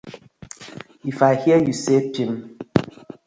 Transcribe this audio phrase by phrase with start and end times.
[1.11, 2.33] If I hear yu say pipp.